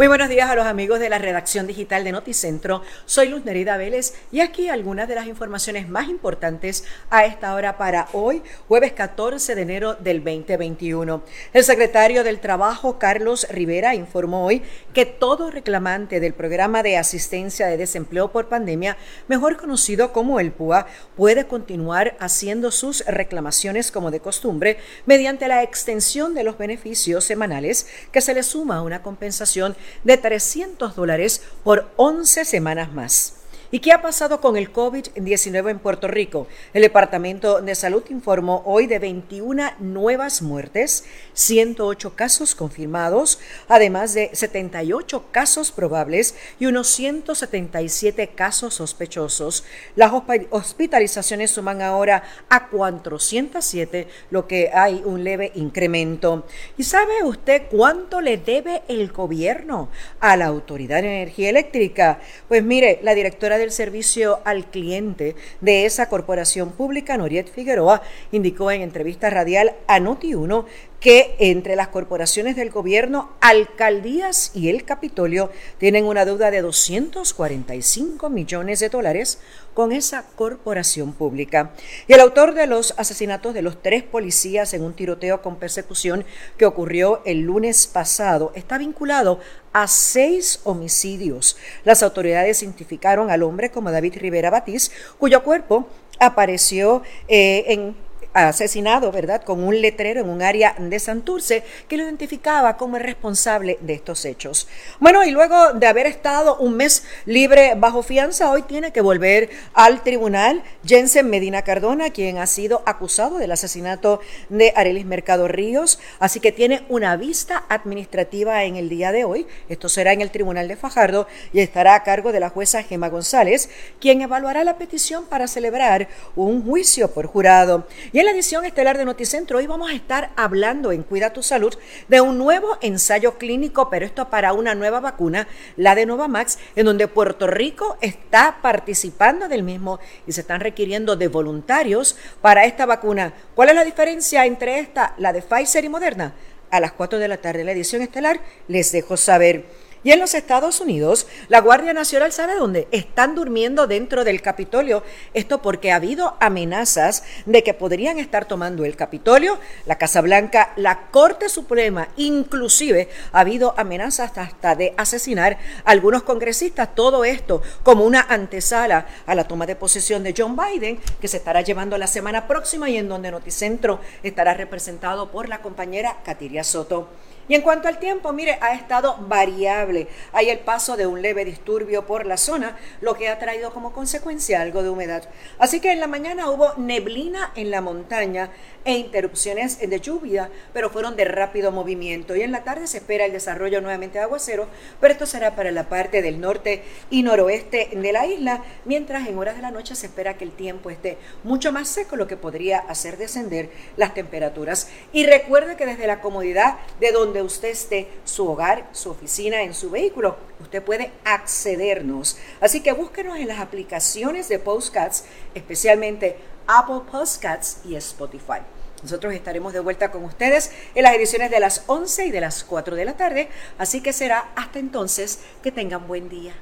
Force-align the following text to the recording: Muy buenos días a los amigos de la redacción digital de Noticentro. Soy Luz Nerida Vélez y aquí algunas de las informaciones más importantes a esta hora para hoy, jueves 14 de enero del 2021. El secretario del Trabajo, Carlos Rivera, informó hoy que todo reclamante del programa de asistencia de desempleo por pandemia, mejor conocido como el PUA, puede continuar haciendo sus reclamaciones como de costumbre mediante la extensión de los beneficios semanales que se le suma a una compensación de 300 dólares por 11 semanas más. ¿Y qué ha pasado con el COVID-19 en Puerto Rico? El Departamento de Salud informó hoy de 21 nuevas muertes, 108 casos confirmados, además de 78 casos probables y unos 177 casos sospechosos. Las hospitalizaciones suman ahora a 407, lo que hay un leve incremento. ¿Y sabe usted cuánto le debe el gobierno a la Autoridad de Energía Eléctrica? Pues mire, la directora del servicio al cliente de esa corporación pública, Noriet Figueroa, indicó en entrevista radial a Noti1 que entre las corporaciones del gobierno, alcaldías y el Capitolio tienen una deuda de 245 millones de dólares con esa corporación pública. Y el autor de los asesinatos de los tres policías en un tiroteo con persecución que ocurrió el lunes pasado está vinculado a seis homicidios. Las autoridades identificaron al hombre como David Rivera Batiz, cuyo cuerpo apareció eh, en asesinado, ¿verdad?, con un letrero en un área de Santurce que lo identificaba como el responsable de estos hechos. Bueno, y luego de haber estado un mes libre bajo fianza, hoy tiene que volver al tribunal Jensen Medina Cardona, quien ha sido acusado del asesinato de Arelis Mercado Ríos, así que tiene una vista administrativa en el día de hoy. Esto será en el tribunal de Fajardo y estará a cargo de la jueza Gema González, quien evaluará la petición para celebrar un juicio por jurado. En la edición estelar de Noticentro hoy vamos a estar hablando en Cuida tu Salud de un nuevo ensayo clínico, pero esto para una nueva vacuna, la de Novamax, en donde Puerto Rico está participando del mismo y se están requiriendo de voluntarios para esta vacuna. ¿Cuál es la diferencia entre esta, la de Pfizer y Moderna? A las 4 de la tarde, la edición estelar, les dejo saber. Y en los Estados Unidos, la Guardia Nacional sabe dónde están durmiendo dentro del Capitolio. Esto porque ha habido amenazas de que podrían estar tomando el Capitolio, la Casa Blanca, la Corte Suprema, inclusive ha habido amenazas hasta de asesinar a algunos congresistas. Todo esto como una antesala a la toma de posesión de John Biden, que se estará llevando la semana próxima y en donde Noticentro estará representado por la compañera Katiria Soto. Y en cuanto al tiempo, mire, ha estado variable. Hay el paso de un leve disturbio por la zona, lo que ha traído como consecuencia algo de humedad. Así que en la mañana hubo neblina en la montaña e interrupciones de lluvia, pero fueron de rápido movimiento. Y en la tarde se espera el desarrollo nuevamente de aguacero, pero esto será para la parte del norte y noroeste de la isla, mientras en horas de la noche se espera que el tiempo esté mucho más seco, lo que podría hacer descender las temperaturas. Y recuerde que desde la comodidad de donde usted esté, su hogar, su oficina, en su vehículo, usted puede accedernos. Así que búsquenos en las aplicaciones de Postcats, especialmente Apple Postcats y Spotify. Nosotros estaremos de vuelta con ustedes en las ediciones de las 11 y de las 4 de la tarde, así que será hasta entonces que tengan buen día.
Muy 0.00 0.08
buenos 0.08 0.30
días 0.30 0.48
a 0.48 0.54
los 0.54 0.64
amigos 0.64 0.98
de 0.98 1.10
la 1.10 1.18
redacción 1.18 1.66
digital 1.66 2.04
de 2.04 2.12
Noticentro. 2.12 2.80
Soy 3.04 3.28
Luz 3.28 3.44
Nerida 3.44 3.76
Vélez 3.76 4.14
y 4.32 4.40
aquí 4.40 4.70
algunas 4.70 5.06
de 5.08 5.14
las 5.14 5.26
informaciones 5.26 5.90
más 5.90 6.08
importantes 6.08 6.84
a 7.10 7.26
esta 7.26 7.54
hora 7.54 7.76
para 7.76 8.08
hoy, 8.14 8.42
jueves 8.66 8.94
14 8.94 9.54
de 9.54 9.60
enero 9.60 9.92
del 9.92 10.24
2021. 10.24 11.22
El 11.52 11.64
secretario 11.64 12.24
del 12.24 12.40
Trabajo, 12.40 12.98
Carlos 12.98 13.46
Rivera, 13.50 13.94
informó 13.94 14.46
hoy 14.46 14.62
que 14.94 15.04
todo 15.04 15.50
reclamante 15.50 16.18
del 16.18 16.32
programa 16.32 16.82
de 16.82 16.96
asistencia 16.96 17.66
de 17.66 17.76
desempleo 17.76 18.32
por 18.32 18.48
pandemia, 18.48 18.96
mejor 19.28 19.58
conocido 19.58 20.14
como 20.14 20.40
el 20.40 20.50
PUA, 20.50 20.86
puede 21.14 21.46
continuar 21.46 22.16
haciendo 22.20 22.70
sus 22.70 23.04
reclamaciones 23.04 23.90
como 23.90 24.10
de 24.10 24.20
costumbre 24.20 24.78
mediante 25.04 25.46
la 25.46 25.62
extensión 25.62 26.32
de 26.32 26.44
los 26.44 26.56
beneficios 26.56 27.22
semanales 27.24 27.86
que 28.12 28.22
se 28.22 28.32
le 28.32 28.42
suma 28.42 28.76
a 28.76 28.82
una 28.82 29.02
compensación 29.02 29.76
de 30.04 30.16
300 30.16 30.96
dólares 30.96 31.42
por 31.64 31.90
11 31.96 32.44
semanas 32.44 32.92
más. 32.92 33.39
¿Y 33.72 33.78
qué 33.78 33.92
ha 33.92 34.02
pasado 34.02 34.40
con 34.40 34.56
el 34.56 34.72
COVID-19 34.72 35.70
en 35.70 35.78
Puerto 35.78 36.08
Rico? 36.08 36.48
El 36.74 36.82
Departamento 36.82 37.60
de 37.60 37.76
Salud 37.76 38.02
informó 38.10 38.64
hoy 38.66 38.88
de 38.88 38.98
21 38.98 39.74
nuevas 39.78 40.42
muertes, 40.42 41.04
108 41.34 42.16
casos 42.16 42.56
confirmados, 42.56 43.38
además 43.68 44.12
de 44.12 44.30
78 44.32 45.26
casos 45.30 45.70
probables 45.70 46.34
y 46.58 46.66
unos 46.66 46.88
177 46.88 48.30
casos 48.34 48.74
sospechosos. 48.74 49.62
Las 49.94 50.10
hospitalizaciones 50.50 51.52
suman 51.52 51.80
ahora 51.80 52.24
a 52.48 52.70
407, 52.70 54.08
lo 54.32 54.48
que 54.48 54.72
hay 54.74 55.00
un 55.04 55.22
leve 55.22 55.52
incremento. 55.54 56.44
¿Y 56.76 56.82
sabe 56.82 57.22
usted 57.22 57.68
cuánto 57.70 58.20
le 58.20 58.36
debe 58.36 58.82
el 58.88 59.12
gobierno 59.12 59.90
a 60.18 60.36
la 60.36 60.46
Autoridad 60.46 61.02
de 61.02 61.20
Energía 61.20 61.50
Eléctrica? 61.50 62.18
Pues 62.48 62.64
mire, 62.64 62.98
la 63.04 63.14
directora 63.14 63.59
del 63.60 63.70
servicio 63.70 64.40
al 64.44 64.64
cliente 64.66 65.36
de 65.60 65.84
esa 65.86 66.08
corporación 66.08 66.72
pública, 66.72 67.16
Noriet 67.16 67.50
Figueroa, 67.50 68.02
indicó 68.32 68.70
en 68.70 68.82
entrevista 68.82 69.30
radial 69.30 69.74
a 69.86 70.00
Noti1 70.00 70.64
que 71.00 71.34
entre 71.38 71.76
las 71.76 71.88
corporaciones 71.88 72.56
del 72.56 72.70
gobierno, 72.70 73.30
alcaldías 73.40 74.52
y 74.54 74.68
el 74.68 74.84
Capitolio 74.84 75.50
tienen 75.78 76.04
una 76.04 76.26
deuda 76.26 76.50
de 76.50 76.60
245 76.60 78.28
millones 78.28 78.80
de 78.80 78.90
dólares 78.90 79.38
con 79.72 79.92
esa 79.92 80.26
corporación 80.36 81.14
pública. 81.14 81.72
Y 82.06 82.12
el 82.12 82.20
autor 82.20 82.52
de 82.54 82.66
los 82.66 82.94
asesinatos 82.98 83.54
de 83.54 83.62
los 83.62 83.80
tres 83.82 84.02
policías 84.02 84.74
en 84.74 84.82
un 84.82 84.92
tiroteo 84.92 85.40
con 85.40 85.56
persecución 85.56 86.24
que 86.58 86.66
ocurrió 86.66 87.22
el 87.24 87.40
lunes 87.40 87.86
pasado 87.86 88.52
está 88.54 88.76
vinculado 88.76 89.40
a 89.72 89.88
seis 89.88 90.60
homicidios. 90.64 91.56
Las 91.84 92.02
autoridades 92.02 92.62
identificaron 92.62 93.30
al 93.30 93.42
hombre 93.42 93.70
como 93.70 93.90
David 93.90 94.18
Rivera 94.18 94.50
Batiz, 94.50 94.90
cuyo 95.18 95.42
cuerpo 95.42 95.88
apareció 96.18 97.02
eh, 97.28 97.64
en 97.68 98.09
asesinado, 98.32 99.12
¿verdad?, 99.12 99.42
con 99.42 99.62
un 99.64 99.80
letrero 99.80 100.20
en 100.20 100.28
un 100.28 100.42
área 100.42 100.74
de 100.78 100.98
Santurce 100.98 101.64
que 101.88 101.96
lo 101.96 102.04
identificaba 102.04 102.76
como 102.76 102.96
el 102.96 103.02
responsable 103.02 103.78
de 103.80 103.94
estos 103.94 104.24
hechos. 104.24 104.68
Bueno, 104.98 105.24
y 105.24 105.30
luego 105.30 105.72
de 105.72 105.86
haber 105.86 106.06
estado 106.06 106.56
un 106.58 106.76
mes 106.76 107.04
libre 107.26 107.74
bajo 107.76 108.02
fianza, 108.02 108.50
hoy 108.50 108.62
tiene 108.62 108.92
que 108.92 109.00
volver 109.00 109.50
al 109.74 110.02
tribunal 110.02 110.62
Jensen 110.84 111.28
Medina 111.28 111.62
Cardona, 111.62 112.10
quien 112.10 112.38
ha 112.38 112.46
sido 112.46 112.82
acusado 112.86 113.38
del 113.38 113.52
asesinato 113.52 114.20
de 114.48 114.72
Arelis 114.76 115.06
Mercado 115.06 115.48
Ríos, 115.48 115.98
así 116.18 116.40
que 116.40 116.52
tiene 116.52 116.84
una 116.88 117.16
vista 117.16 117.64
administrativa 117.68 118.64
en 118.64 118.76
el 118.76 118.88
día 118.88 119.12
de 119.12 119.24
hoy. 119.24 119.46
Esto 119.68 119.88
será 119.88 120.12
en 120.12 120.20
el 120.20 120.30
tribunal 120.30 120.68
de 120.68 120.76
Fajardo 120.76 121.26
y 121.52 121.60
estará 121.60 121.94
a 121.94 122.02
cargo 122.02 122.32
de 122.32 122.40
la 122.40 122.50
jueza 122.50 122.82
Gema 122.82 123.08
González, 123.08 123.70
quien 124.00 124.20
evaluará 124.22 124.64
la 124.64 124.78
petición 124.78 125.24
para 125.26 125.48
celebrar 125.48 126.08
un 126.36 126.64
juicio 126.64 127.10
por 127.10 127.26
jurado. 127.26 127.86
En 128.20 128.26
la 128.26 128.32
edición 128.32 128.66
estelar 128.66 128.98
de 128.98 129.06
Noticentro 129.06 129.56
hoy 129.56 129.66
vamos 129.66 129.90
a 129.90 129.94
estar 129.94 130.30
hablando 130.36 130.92
en 130.92 131.04
Cuida 131.04 131.32
tu 131.32 131.42
Salud 131.42 131.72
de 132.08 132.20
un 132.20 132.36
nuevo 132.36 132.76
ensayo 132.82 133.38
clínico, 133.38 133.88
pero 133.88 134.04
esto 134.04 134.28
para 134.28 134.52
una 134.52 134.74
nueva 134.74 135.00
vacuna, 135.00 135.48
la 135.78 135.94
de 135.94 136.04
Novamax, 136.04 136.58
en 136.76 136.84
donde 136.84 137.08
Puerto 137.08 137.46
Rico 137.46 137.96
está 138.02 138.58
participando 138.60 139.48
del 139.48 139.62
mismo 139.62 140.00
y 140.26 140.32
se 140.32 140.42
están 140.42 140.60
requiriendo 140.60 141.16
de 141.16 141.28
voluntarios 141.28 142.14
para 142.42 142.66
esta 142.66 142.84
vacuna. 142.84 143.32
¿Cuál 143.54 143.70
es 143.70 143.74
la 143.74 143.86
diferencia 143.86 144.44
entre 144.44 144.80
esta, 144.80 145.14
la 145.16 145.32
de 145.32 145.40
Pfizer 145.40 145.82
y 145.86 145.88
Moderna? 145.88 146.34
A 146.70 146.78
las 146.78 146.92
4 146.92 147.18
de 147.18 147.26
la 147.26 147.38
tarde, 147.38 147.64
la 147.64 147.72
edición 147.72 148.02
estelar, 148.02 148.38
les 148.68 148.92
dejo 148.92 149.16
saber. 149.16 149.64
Y 150.02 150.12
en 150.12 150.18
los 150.18 150.34
Estados 150.34 150.80
Unidos, 150.80 151.26
la 151.48 151.60
Guardia 151.60 151.92
Nacional 151.92 152.32
sabe 152.32 152.54
dónde 152.54 152.88
están 152.90 153.34
durmiendo 153.34 153.86
dentro 153.86 154.24
del 154.24 154.40
Capitolio. 154.40 155.02
Esto 155.34 155.60
porque 155.60 155.92
ha 155.92 155.96
habido 155.96 156.36
amenazas 156.40 157.22
de 157.44 157.62
que 157.62 157.74
podrían 157.74 158.18
estar 158.18 158.46
tomando 158.46 158.86
el 158.86 158.96
Capitolio, 158.96 159.58
la 159.84 159.98
Casa 159.98 160.22
Blanca, 160.22 160.72
la 160.76 161.10
Corte 161.10 161.50
Suprema, 161.50 162.08
inclusive 162.16 163.10
ha 163.32 163.40
habido 163.40 163.74
amenazas 163.76 164.38
hasta 164.38 164.74
de 164.74 164.94
asesinar 164.96 165.58
a 165.84 165.90
algunos 165.90 166.22
congresistas. 166.22 166.94
Todo 166.94 167.26
esto 167.26 167.60
como 167.82 168.04
una 168.04 168.22
antesala 168.22 169.06
a 169.26 169.34
la 169.34 169.44
toma 169.44 169.66
de 169.66 169.76
posesión 169.76 170.22
de 170.22 170.34
John 170.36 170.56
Biden, 170.56 170.98
que 171.20 171.28
se 171.28 171.36
estará 171.36 171.60
llevando 171.60 171.98
la 171.98 172.06
semana 172.06 172.48
próxima 172.48 172.88
y 172.88 172.96
en 172.96 173.08
donde 173.08 173.30
Noticentro 173.30 174.00
estará 174.22 174.54
representado 174.54 175.30
por 175.30 175.50
la 175.50 175.60
compañera 175.60 176.16
Katiria 176.24 176.64
Soto. 176.64 177.08
Y 177.50 177.56
en 177.56 177.62
cuanto 177.62 177.88
al 177.88 177.98
tiempo, 177.98 178.32
mire, 178.32 178.58
ha 178.60 178.74
estado 178.74 179.16
variable. 179.22 180.06
Hay 180.32 180.50
el 180.50 180.60
paso 180.60 180.96
de 180.96 181.08
un 181.08 181.20
leve 181.20 181.44
disturbio 181.44 182.06
por 182.06 182.24
la 182.24 182.36
zona, 182.36 182.78
lo 183.00 183.14
que 183.14 183.28
ha 183.28 183.40
traído 183.40 183.72
como 183.72 183.92
consecuencia 183.92 184.60
algo 184.60 184.84
de 184.84 184.88
humedad. 184.88 185.28
Así 185.58 185.80
que 185.80 185.90
en 185.90 185.98
la 185.98 186.06
mañana 186.06 186.48
hubo 186.48 186.74
neblina 186.76 187.50
en 187.56 187.72
la 187.72 187.80
montaña 187.80 188.52
e 188.84 188.92
interrupciones 188.94 189.78
de 189.80 190.00
lluvia, 190.00 190.48
pero 190.72 190.90
fueron 190.90 191.16
de 191.16 191.24
rápido 191.24 191.72
movimiento. 191.72 192.36
Y 192.36 192.42
en 192.42 192.52
la 192.52 192.62
tarde 192.62 192.86
se 192.86 192.98
espera 192.98 193.24
el 193.24 193.32
desarrollo 193.32 193.80
nuevamente 193.80 194.18
de 194.18 194.24
aguacero, 194.24 194.68
pero 195.00 195.12
esto 195.12 195.26
será 195.26 195.56
para 195.56 195.72
la 195.72 195.88
parte 195.88 196.22
del 196.22 196.40
norte 196.40 196.84
y 197.10 197.24
noroeste 197.24 197.90
de 197.92 198.12
la 198.12 198.26
isla, 198.26 198.62
mientras 198.84 199.26
en 199.26 199.36
horas 199.36 199.56
de 199.56 199.62
la 199.62 199.72
noche 199.72 199.96
se 199.96 200.06
espera 200.06 200.38
que 200.38 200.44
el 200.44 200.52
tiempo 200.52 200.88
esté 200.88 201.18
mucho 201.42 201.72
más 201.72 201.88
seco, 201.88 202.14
lo 202.14 202.28
que 202.28 202.36
podría 202.36 202.78
hacer 202.78 203.18
descender 203.18 203.70
las 203.96 204.14
temperaturas. 204.14 204.88
Y 205.12 205.26
recuerde 205.26 205.76
que 205.76 205.86
desde 205.86 206.06
la 206.06 206.20
comodidad 206.20 206.78
de 207.00 207.10
donde 207.40 207.52
usted 207.52 207.68
esté, 207.68 208.08
su 208.24 208.48
hogar, 208.48 208.88
su 208.92 209.10
oficina, 209.10 209.62
en 209.62 209.74
su 209.74 209.90
vehículo, 209.90 210.36
usted 210.60 210.82
puede 210.82 211.12
accedernos. 211.24 212.38
Así 212.60 212.82
que 212.82 212.92
búsquenos 212.92 213.38
en 213.38 213.48
las 213.48 213.60
aplicaciones 213.60 214.48
de 214.48 214.58
Postcats, 214.58 215.24
especialmente 215.54 216.38
Apple 216.66 217.02
Postcats 217.10 217.78
y 217.84 217.96
Spotify. 217.96 218.60
Nosotros 219.02 219.32
estaremos 219.32 219.72
de 219.72 219.80
vuelta 219.80 220.10
con 220.10 220.24
ustedes 220.24 220.70
en 220.94 221.02
las 221.04 221.14
ediciones 221.14 221.50
de 221.50 221.60
las 221.60 221.84
11 221.86 222.26
y 222.26 222.30
de 222.30 222.40
las 222.40 222.64
4 222.64 222.96
de 222.96 223.04
la 223.04 223.16
tarde, 223.16 223.48
así 223.78 224.02
que 224.02 224.12
será 224.12 224.50
hasta 224.54 224.78
entonces 224.78 225.38
que 225.62 225.72
tengan 225.72 226.06
buen 226.06 226.28
día. 226.28 226.54